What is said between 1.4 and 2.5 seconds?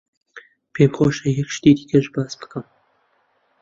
شتی دیکەش باس